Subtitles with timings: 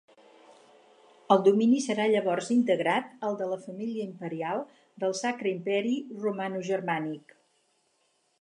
[1.33, 4.65] El domini serà llavors integrat al de la família imperial
[5.05, 7.39] del Sacre Imperi Romanogermànic.